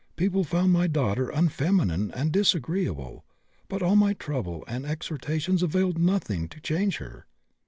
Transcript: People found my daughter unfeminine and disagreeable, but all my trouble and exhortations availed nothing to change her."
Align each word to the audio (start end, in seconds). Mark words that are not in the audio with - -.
People 0.15 0.43
found 0.43 0.71
my 0.73 0.87
daughter 0.87 1.29
unfeminine 1.29 2.09
and 2.15 2.31
disagreeable, 2.31 3.23
but 3.67 3.83
all 3.83 3.95
my 3.95 4.13
trouble 4.15 4.63
and 4.67 4.83
exhortations 4.83 5.61
availed 5.61 5.99
nothing 5.99 6.47
to 6.47 6.59
change 6.59 6.97
her." 6.97 7.27